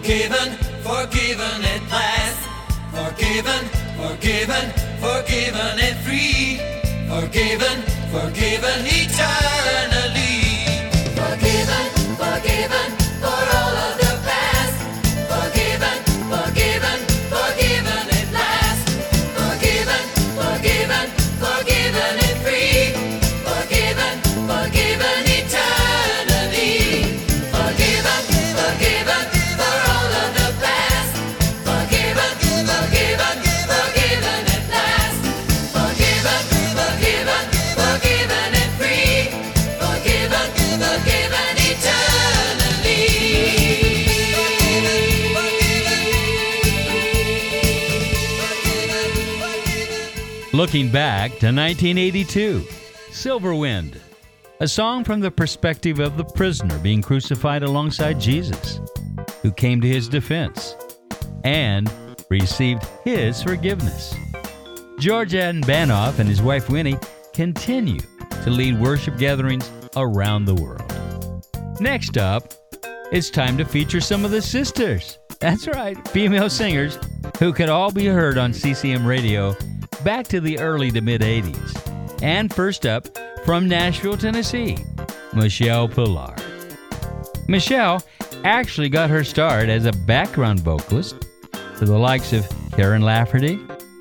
forgiven, 0.00 0.56
forgiven 0.82 1.64
at 1.64 1.82
last. 1.90 2.48
Forgiven, 2.90 3.64
forgiven, 4.00 4.70
forgiven 4.98 5.78
and 5.78 5.96
free. 6.04 6.58
Forgiven, 7.08 7.82
forgiven 8.10 8.80
eternally. 8.86 9.89
Looking 50.60 50.90
back 50.90 51.30
to 51.38 51.46
1982, 51.46 52.60
Silverwind, 53.08 53.96
a 54.60 54.68
song 54.68 55.04
from 55.04 55.20
the 55.20 55.30
perspective 55.30 56.00
of 56.00 56.18
the 56.18 56.24
prisoner 56.24 56.78
being 56.80 57.00
crucified 57.00 57.62
alongside 57.62 58.20
Jesus, 58.20 58.78
who 59.40 59.52
came 59.52 59.80
to 59.80 59.88
his 59.88 60.06
defense 60.06 60.76
and 61.44 61.90
received 62.28 62.84
his 63.04 63.42
forgiveness. 63.42 64.14
George 64.98 65.34
Adam 65.34 65.62
Banoff 65.62 66.18
and 66.18 66.28
his 66.28 66.42
wife 66.42 66.68
Winnie 66.68 66.98
continue 67.32 68.00
to 68.44 68.50
lead 68.50 68.78
worship 68.78 69.16
gatherings 69.16 69.70
around 69.96 70.44
the 70.44 70.56
world. 70.56 70.92
Next 71.80 72.18
up, 72.18 72.52
it's 73.10 73.30
time 73.30 73.56
to 73.56 73.64
feature 73.64 74.02
some 74.02 74.26
of 74.26 74.30
the 74.30 74.42
sisters. 74.42 75.18
That's 75.38 75.66
right, 75.68 75.96
female 76.08 76.50
singers 76.50 76.98
who 77.38 77.54
could 77.54 77.70
all 77.70 77.90
be 77.90 78.04
heard 78.04 78.36
on 78.36 78.52
CCM 78.52 79.06
radio 79.06 79.56
back 80.04 80.26
to 80.28 80.40
the 80.40 80.58
early 80.58 80.90
to 80.90 81.00
mid 81.00 81.20
80s. 81.20 82.22
And 82.22 82.52
first 82.52 82.86
up, 82.86 83.08
from 83.44 83.68
Nashville, 83.68 84.16
Tennessee, 84.16 84.76
Michele 85.32 85.88
Pillar. 85.88 86.34
Michele 87.48 88.02
actually 88.44 88.88
got 88.88 89.10
her 89.10 89.24
start 89.24 89.68
as 89.68 89.86
a 89.86 89.92
background 89.92 90.60
vocalist 90.60 91.16
to 91.78 91.84
the 91.84 91.98
likes 91.98 92.32
of 92.32 92.46
Karen 92.72 93.02
Lafferty, 93.02 93.56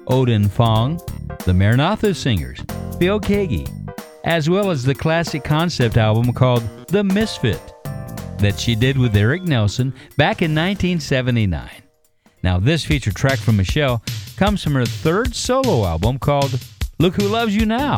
Oden 0.07 0.49
Fong, 0.49 0.99
the 1.45 1.53
Maranatha 1.53 2.13
Singers, 2.13 2.59
Bill 2.99 3.19
Kagi, 3.19 3.67
as 4.23 4.49
well 4.49 4.69
as 4.69 4.83
the 4.83 4.95
classic 4.95 5.43
concept 5.43 5.97
album 5.97 6.33
called 6.33 6.63
The 6.87 7.03
Misfit 7.03 7.61
that 8.39 8.59
she 8.59 8.75
did 8.75 8.97
with 8.97 9.15
Eric 9.15 9.43
Nelson 9.43 9.93
back 10.17 10.41
in 10.41 10.53
1979. 10.55 11.69
Now, 12.41 12.59
this 12.59 12.85
featured 12.85 13.15
track 13.15 13.39
from 13.39 13.57
Michele 13.57 14.01
comes 14.39 14.63
from 14.63 14.73
her 14.73 14.85
third 14.85 15.35
solo 15.35 15.85
album 15.85 16.17
called 16.17 16.57
Look 16.97 17.15
Who 17.15 17.27
Loves 17.27 17.53
You 17.53 17.65
Now, 17.65 17.97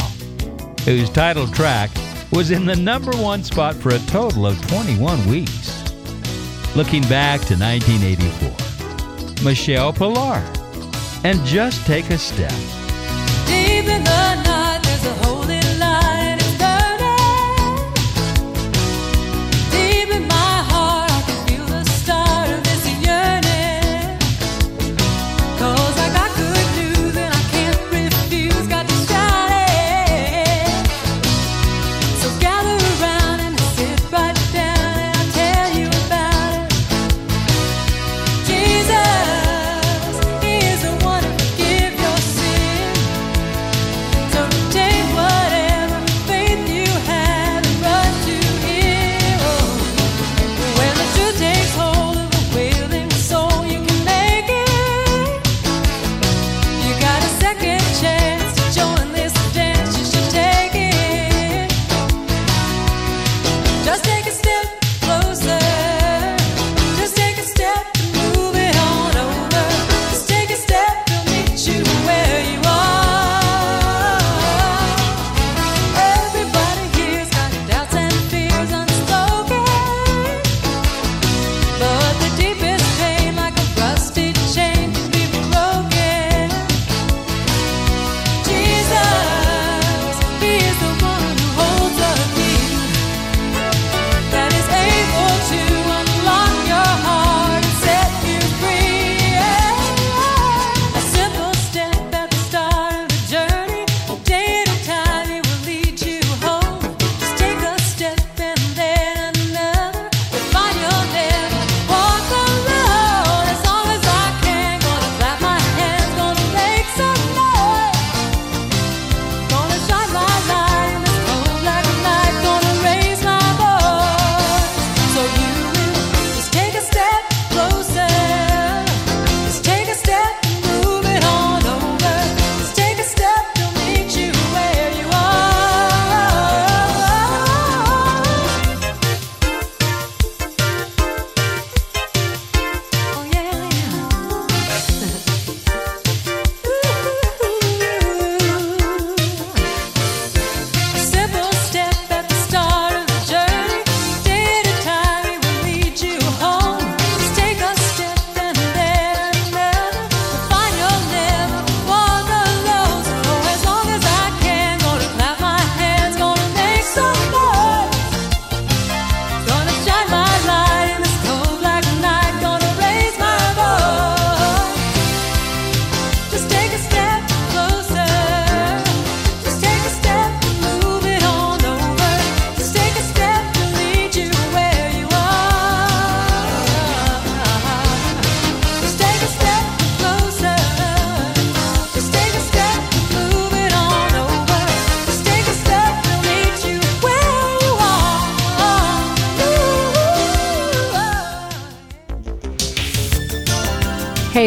whose 0.86 1.08
title 1.12 1.46
track 1.46 1.92
was 2.32 2.50
in 2.50 2.66
the 2.66 2.76
number 2.76 3.12
one 3.18 3.44
spot 3.44 3.76
for 3.76 3.90
a 3.90 4.00
total 4.08 4.48
of 4.48 4.60
21 4.68 5.24
weeks. 5.30 5.84
Looking 6.76 7.04
back 7.04 7.42
to 7.42 7.56
1984, 7.56 9.46
Michele 9.46 9.94
Pillar, 9.94 10.44
and 11.24 11.40
Just 11.46 11.86
Take 11.86 12.10
a 12.10 12.18
Step. 12.18 12.52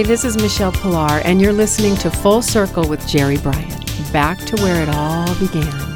This 0.04 0.22
is 0.22 0.36
Michele 0.36 0.70
Pillar, 0.70 1.22
and 1.24 1.40
you're 1.40 1.50
listening 1.50 1.96
to 1.96 2.10
Full 2.10 2.42
Circle 2.42 2.86
with 2.90 3.08
Jerry 3.08 3.38
Bryant. 3.38 4.12
Back 4.12 4.38
to 4.40 4.62
where 4.62 4.82
it 4.82 4.90
all 4.90 5.34
began. 5.36 5.94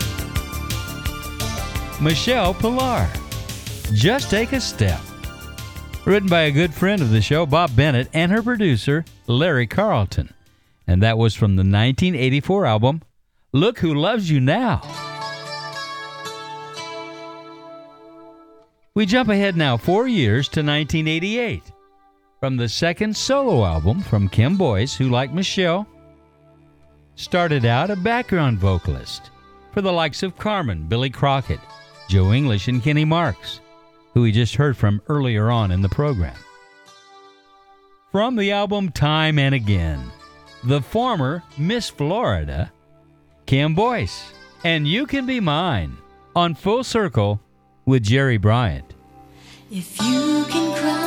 Michele 2.00 2.54
Pillar. 2.54 3.06
Just 3.92 4.30
Take 4.30 4.54
a 4.54 4.62
Step. 4.62 4.98
Written 6.06 6.26
by 6.26 6.44
a 6.44 6.50
good 6.50 6.72
friend 6.72 7.02
of 7.02 7.10
the 7.10 7.20
show, 7.20 7.44
Bob 7.44 7.76
Bennett, 7.76 8.08
and 8.14 8.32
her 8.32 8.42
producer, 8.42 9.04
Larry 9.26 9.66
Carlton. 9.66 10.32
And 10.86 11.02
that 11.02 11.18
was 11.18 11.34
from 11.34 11.56
the 11.56 11.60
1984 11.60 12.64
album, 12.64 13.02
Look 13.52 13.80
Who 13.80 13.92
Loves 13.92 14.30
You 14.30 14.40
Now. 14.40 14.80
We 18.94 19.04
jump 19.04 19.28
ahead 19.28 19.54
now 19.54 19.76
four 19.76 20.08
years 20.08 20.48
to 20.48 20.60
1988. 20.60 21.62
From 22.40 22.56
the 22.56 22.68
second 22.68 23.16
solo 23.16 23.64
album 23.64 24.00
from 24.00 24.28
Kim 24.28 24.56
Boyce, 24.56 24.94
who, 24.94 25.08
like 25.08 25.32
Michele, 25.32 25.88
started 27.16 27.64
out 27.64 27.90
a 27.90 27.96
background 27.96 28.58
vocalist 28.58 29.30
for 29.72 29.82
the 29.82 29.92
likes 29.92 30.22
of 30.22 30.38
Carmen, 30.38 30.86
Billy 30.86 31.10
Crockett, 31.10 31.58
Joe 32.08 32.32
English, 32.32 32.68
and 32.68 32.80
Kenny 32.80 33.04
Marks, 33.04 33.60
who 34.14 34.22
we 34.22 34.30
just 34.30 34.54
heard 34.54 34.76
from 34.76 35.02
earlier 35.08 35.50
on 35.50 35.72
in 35.72 35.82
the 35.82 35.88
program. 35.88 36.36
From 38.12 38.36
the 38.36 38.52
album 38.52 38.92
Time 38.92 39.38
and 39.40 39.54
Again, 39.54 40.00
the 40.62 40.80
former 40.80 41.42
Miss 41.58 41.90
Florida, 41.90 42.72
Kim 43.46 43.74
Boyce, 43.74 44.32
and 44.62 44.86
You 44.86 45.06
Can 45.06 45.26
Be 45.26 45.40
Mine 45.40 45.96
on 46.36 46.54
Full 46.54 46.84
Circle 46.84 47.40
with 47.84 48.04
Jerry 48.04 48.36
Bryant. 48.36 48.94
If 49.72 50.00
you 50.00 50.44
can 50.48 50.80
cry 50.80 50.97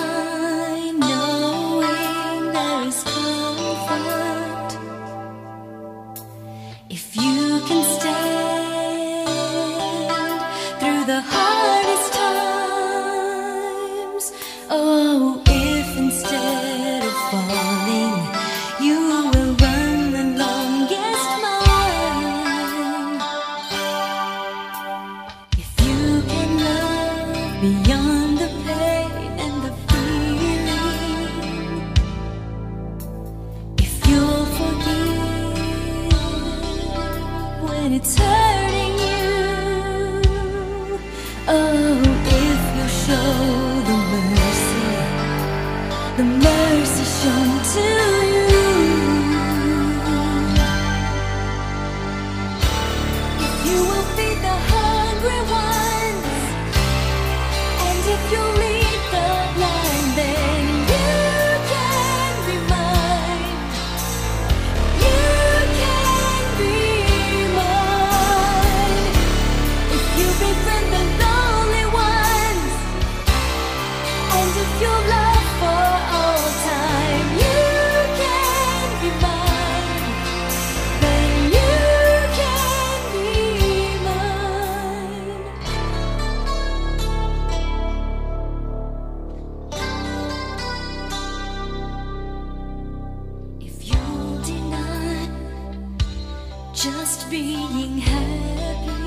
being 97.41 97.97
happy, 97.97 99.01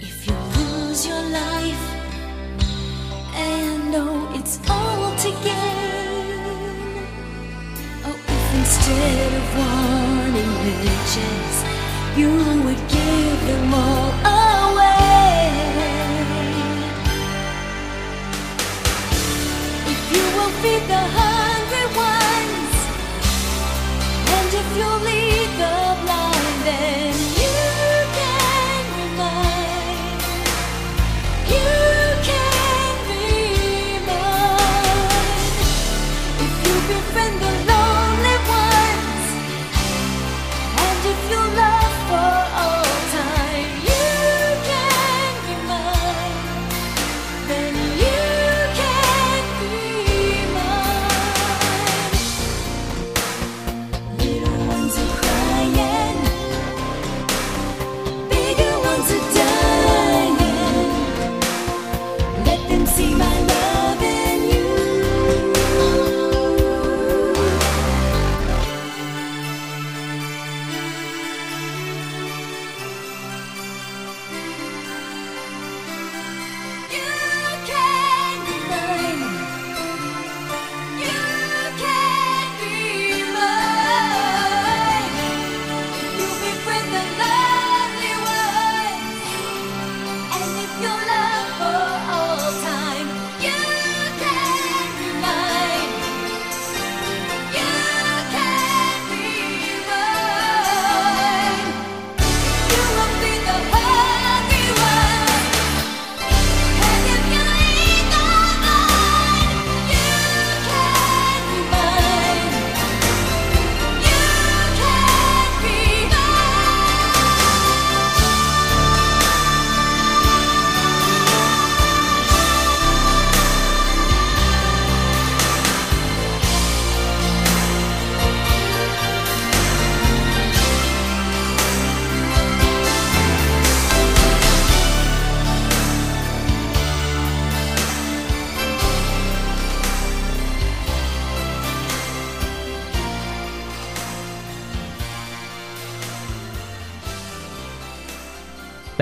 if 0.00 0.26
you 0.26 0.34
lose 0.56 1.00
your 1.06 1.24
life 1.42 1.84
and 3.34 3.92
know 3.92 4.14
it's 4.38 4.58
all 4.70 5.14
to 5.24 5.30
gain, 5.44 7.04
oh, 8.06 8.18
if 8.34 8.44
instead 8.60 9.30
of 9.40 9.46
wanting 9.60 10.52
riches, 10.64 11.56
you 12.20 12.30
would 12.64 12.82
give 12.98 13.38
them 13.50 13.74
all 13.84 14.10
away. 14.40 15.52
If 19.92 20.00
you 20.14 20.24
will 20.36 20.52
feed 20.62 20.84
the 20.94 21.04
hungry 21.20 21.86
ones, 22.08 22.74
and 24.36 24.48
if 24.62 24.68
you 24.78 24.88
lead 25.06 25.25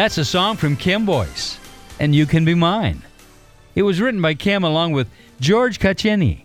That's 0.04 0.18
a 0.18 0.24
song 0.26 0.58
from 0.58 0.76
Kim 0.76 1.06
Boyce, 1.06 1.58
and 1.98 2.14
You 2.14 2.26
Can 2.26 2.44
Be 2.44 2.52
Mine. 2.52 3.02
It 3.74 3.84
was 3.84 4.02
written 4.02 4.20
by 4.20 4.34
Kim 4.34 4.62
along 4.62 4.92
with 4.92 5.08
George 5.40 5.78
Cocchini, 5.78 6.44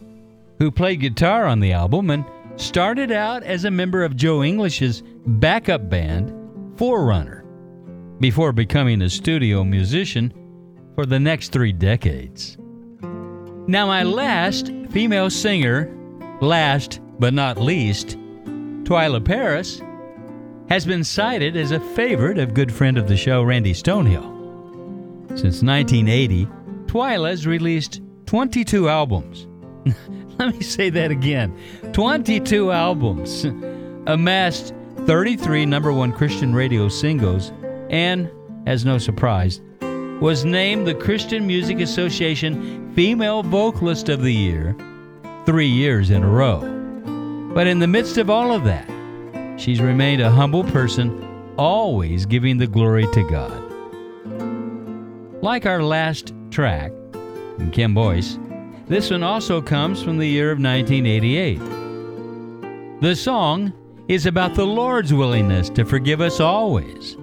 who 0.60 0.72
played 0.72 1.02
guitar 1.02 1.46
on 1.46 1.60
the 1.60 1.74
album 1.74 2.10
and 2.10 2.24
started 2.56 3.12
out 3.12 3.44
as 3.44 3.66
a 3.66 3.70
member 3.70 4.06
of 4.06 4.16
Joe 4.16 4.44
English's 4.44 5.04
backup 5.26 5.90
band, 5.90 6.32
Forerunner, 6.78 7.44
before 8.22 8.54
becoming 8.54 9.02
a 9.02 9.10
studio 9.10 9.66
musician 9.66 10.34
for 10.96 11.06
the 11.06 11.20
next 11.20 11.50
three 11.52 11.74
decades. 11.74 12.58
Now, 13.68 13.88
my 13.88 14.04
last 14.04 14.72
female 14.90 15.30
singer, 15.30 15.94
last 16.40 17.02
but 17.20 17.34
not 17.34 17.58
least, 17.58 18.18
Twila 18.86 19.26
Paris 19.26 19.82
has 20.70 20.86
been 20.86 21.04
cited 21.04 21.58
as 21.58 21.72
a 21.72 21.80
favorite 21.80 22.38
of 22.38 22.54
good 22.54 22.72
friend 22.72 22.98
of 22.98 23.08
the 23.08 23.18
show, 23.18 23.42
Randy 23.42 23.74
Stonehill. 23.74 24.38
Since 25.30 25.64
1980, 25.64 26.46
Twila 26.86 27.30
has 27.32 27.48
released 27.48 28.02
22 28.28 28.88
albums. 28.88 29.48
Let 30.40 30.54
me 30.54 30.62
say 30.62 30.90
that 30.92 31.10
again 31.10 31.58
22 31.94 32.72
albums, 32.72 33.44
amassed 34.06 34.74
33 35.06 35.66
number 35.66 35.92
one 35.92 36.14
Christian 36.14 36.54
radio 36.54 36.88
singles, 36.88 37.52
and, 37.90 38.30
as 38.68 38.86
no 38.86 39.00
surprise, 39.00 39.62
was 40.22 40.46
named 40.46 40.86
the 40.86 40.94
Christian 40.94 41.48
Music 41.48 41.80
Association 41.80 42.94
Female 42.94 43.42
Vocalist 43.42 44.10
of 44.10 44.22
the 44.22 44.34
Year 44.34 44.76
three 45.46 45.68
years 45.68 46.12
in 46.12 46.22
a 46.22 46.30
row. 46.30 46.60
But 47.56 47.66
in 47.66 47.80
the 47.80 47.88
midst 47.88 48.18
of 48.18 48.30
all 48.30 48.52
of 48.52 48.66
that, 48.66 48.88
she's 49.60 49.82
remained 49.82 50.22
a 50.22 50.32
humble 50.32 50.64
person, 50.64 51.54
always 51.58 52.26
giving 52.26 52.58
the 52.58 52.68
glory 52.68 53.06
to 53.14 53.30
God. 53.30 53.66
Like 55.44 55.66
our 55.66 55.84
last 55.84 56.34
track 56.50 56.92
from 57.58 57.72
Kim 57.72 57.94
Boyce, 57.94 58.40
this 58.88 59.12
one 59.12 59.22
also 59.24 59.62
comes 59.62 60.02
from 60.02 60.18
the 60.18 60.28
year 60.28 60.52
of 60.52 60.60
1988. 60.60 61.60
The 63.02 63.16
song 63.16 63.74
is 64.08 64.26
about 64.26 64.56
the 64.56 64.66
Lord's 64.66 65.14
willingness 65.14 65.70
to 65.70 65.86
forgive 65.86 66.22
us 66.22 66.40
always, 66.40 67.16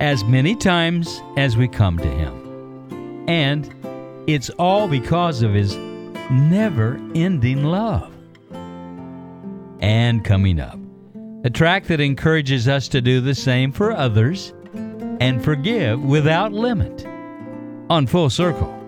as 0.00 0.22
many 0.24 0.54
times 0.54 1.22
as 1.36 1.56
we 1.56 1.66
come 1.66 1.96
to 1.96 2.08
Him. 2.08 3.24
And 3.28 3.74
it's 4.26 4.50
all 4.50 4.86
because 4.88 5.42
of 5.42 5.54
His 5.54 5.76
never 6.30 7.00
ending 7.14 7.64
love. 7.64 8.14
And 9.80 10.24
coming 10.24 10.60
up, 10.60 10.78
a 11.44 11.50
track 11.50 11.84
that 11.84 12.00
encourages 12.00 12.68
us 12.68 12.88
to 12.88 13.00
do 13.00 13.20
the 13.20 13.34
same 13.34 13.72
for 13.72 13.92
others 13.92 14.52
and 15.20 15.42
forgive 15.42 16.02
without 16.02 16.52
limit. 16.52 17.06
On 17.90 18.06
Full 18.06 18.30
Circle. 18.30 18.81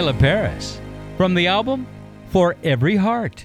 Twila 0.00 0.18
Paris 0.18 0.80
from 1.18 1.34
the 1.34 1.46
album 1.46 1.86
For 2.30 2.56
Every 2.64 2.96
Heart 2.96 3.44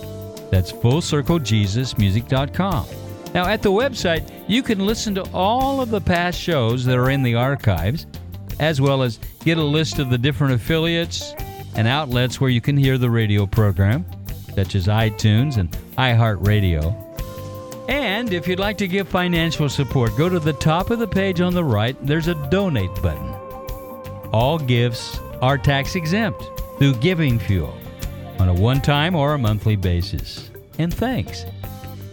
That's 0.50 0.72
fullcirclejesusmusic.com. 0.72 2.88
Now, 3.34 3.46
at 3.46 3.62
the 3.62 3.72
website, 3.72 4.32
you 4.48 4.64
can 4.64 4.86
listen 4.86 5.16
to 5.16 5.24
all 5.34 5.82
of 5.82 5.90
the 5.90 6.00
past 6.02 6.40
shows 6.40 6.86
that 6.86 6.98
are 6.98 7.10
in 7.10 7.24
the 7.24 7.36
archives, 7.36 8.08
as 8.60 8.82
well 8.82 9.04
as 9.04 9.20
get 9.44 9.58
a 9.58 9.64
list 9.64 10.00
of 10.00 10.10
the 10.10 10.18
different 10.18 10.54
affiliates 10.54 11.34
and 11.76 11.88
outlets 11.88 12.42
where 12.42 12.50
you 12.50 12.62
can 12.62 12.78
hear 12.78 12.98
the 12.98 13.10
radio 13.10 13.46
program, 13.46 14.06
such 14.56 14.76
as 14.76 14.88
iTunes 14.88 15.58
and 15.58 15.72
iHeartRadio. 15.98 17.04
And 17.90 18.34
if 18.34 18.48
you'd 18.48 18.60
like 18.60 18.78
to 18.80 18.88
give 18.88 19.08
financial 19.08 19.70
support, 19.70 20.18
go 20.18 20.30
to 20.30 20.40
the 20.40 20.54
top 20.54 20.90
of 20.90 21.00
the 21.00 21.08
page 21.08 21.40
on 21.40 21.54
the 21.54 21.64
right. 21.64 21.96
There's 22.06 22.28
a 22.28 22.50
donate 22.50 22.94
button. 23.02 23.34
All 24.34 24.58
gifts 24.58 25.20
are 25.42 25.58
tax 25.58 25.96
exempt 25.96 26.44
through 26.80 26.96
Giving 26.96 27.40
Fuel 27.40 27.78
on 28.40 28.50
a 28.50 28.54
one 28.54 28.82
time 28.82 29.16
or 29.16 29.34
a 29.34 29.38
monthly 29.38 29.76
basis. 29.76 30.50
And 30.80 30.92
thanks. 30.94 31.46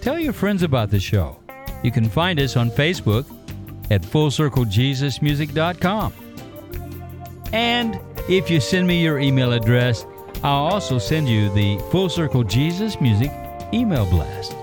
Tell 0.01 0.19
your 0.19 0.33
friends 0.33 0.63
about 0.63 0.91
the 0.91 1.01
show. 1.01 1.39
You 1.83 1.91
can 1.91 2.09
find 2.09 2.41
us 2.41 2.57
on 2.57 2.71
Facebook 2.71 3.27
at 3.91 4.03
FullCircleJesusMusic.com. 4.03 6.13
And 7.53 8.01
if 8.29 8.51
you 8.51 8.61
send 8.61 8.87
me 8.87 9.03
your 9.03 9.19
email 9.19 9.53
address, 9.53 10.07
I'll 10.43 10.65
also 10.65 10.99
send 10.99 11.29
you 11.29 11.53
the 11.55 11.79
Full 11.91 12.09
Circle 12.09 12.45
Jesus 12.45 13.01
Music 13.01 13.31
email 13.73 14.07
blast. 14.07 14.55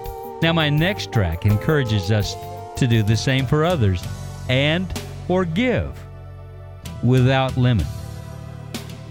Now, 0.42 0.54
my 0.54 0.70
next 0.70 1.12
track 1.12 1.46
encourages 1.46 2.12
us 2.12 2.36
to 2.78 2.88
do 2.88 3.04
the 3.04 3.16
same 3.16 3.46
for 3.46 3.64
others 3.64 4.04
and 4.50 4.92
forgive 5.28 5.96
without 7.04 7.56
limit. 7.58 7.86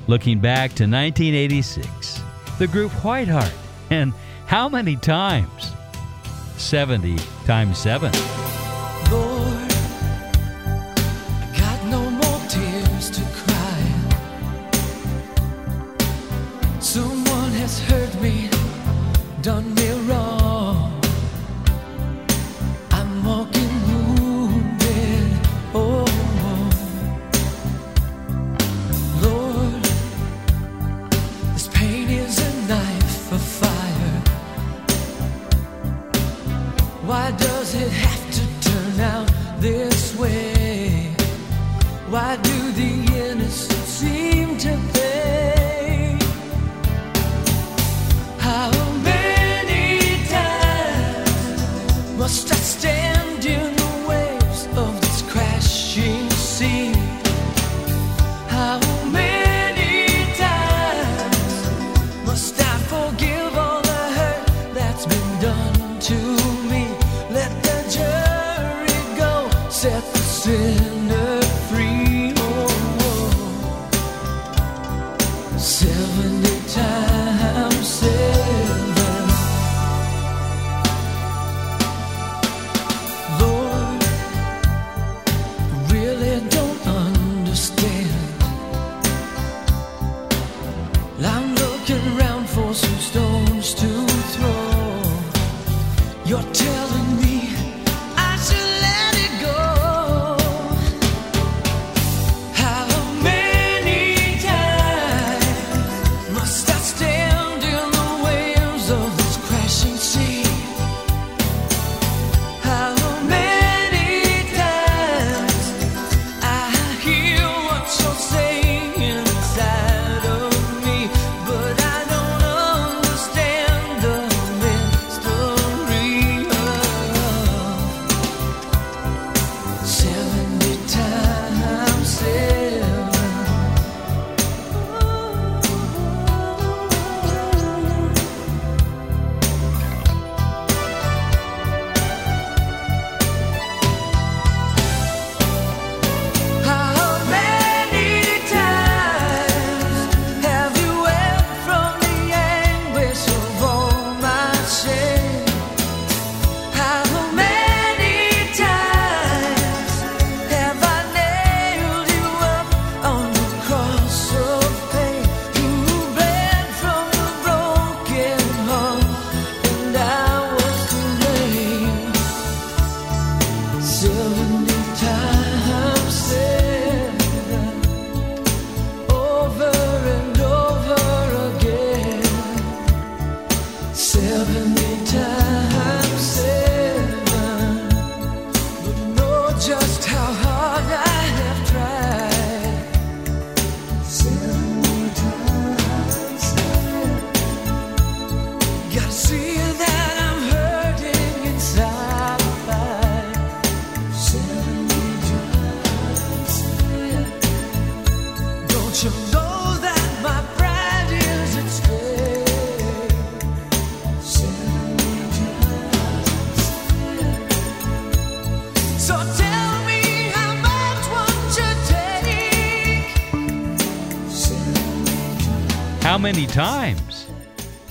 Looking 0.08 0.40
back 0.40 0.70
to 0.70 0.84
1986, 0.84 2.20
the 2.60 2.66
group 2.66 2.92
Whiteheart, 2.92 3.54
and 3.88 4.12
how 4.44 4.68
many 4.68 4.94
times? 4.94 5.72
70 6.58 7.16
times 7.46 7.78
7. 7.78 8.49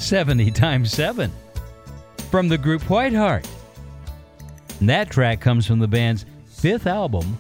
70 0.10 0.50
times 0.50 0.92
7. 0.92 1.32
From 2.32 2.48
the 2.48 2.58
group 2.58 2.82
Whiteheart. 2.82 3.48
And 4.80 4.90
that 4.90 5.12
track 5.12 5.40
comes 5.40 5.68
from 5.68 5.78
the 5.78 5.88
band's 5.88 6.26
fifth 6.48 6.88
album, 6.88 7.38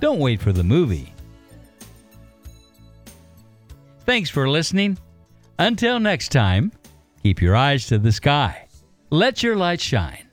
Don't 0.00 0.18
Wait 0.18 0.40
for 0.40 0.50
the 0.50 0.64
Movie. 0.64 1.12
Thanks 4.06 4.30
for 4.30 4.48
listening. 4.48 4.96
Until 5.58 6.00
next 6.00 6.32
time, 6.32 6.72
keep 7.22 7.42
your 7.42 7.54
eyes 7.54 7.86
to 7.88 7.98
the 7.98 8.12
sky. 8.12 8.66
Let 9.10 9.42
your 9.42 9.56
light 9.56 9.82
shine. 9.82 10.26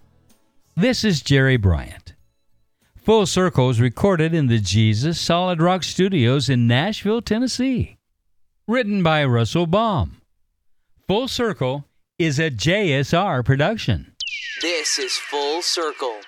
This 0.78 1.04
is 1.04 1.22
Jerry 1.22 1.58
Bryant. 1.58 2.14
Full 2.96 3.26
Circle 3.26 3.72
is 3.72 3.82
recorded 3.82 4.34
in 4.34 4.48
the 4.48 4.60
Jesus 4.60 5.20
Solid 5.20 5.62
Rock 5.62 5.84
Studios 5.84 6.48
in 6.48 6.66
Nashville, 6.66 7.22
Tennessee. 7.22 7.98
Written 8.70 9.04
by 9.04 9.26
Russell 9.26 9.68
Baum. 9.68 10.22
Full 11.06 11.28
Circle 11.28 11.86
is 12.18 12.40
a 12.40 12.50
JSR 12.50 13.44
production. 13.44 14.14
This 14.62 14.98
is 14.98 15.18
Full 15.18 15.62
Circle 15.62 16.20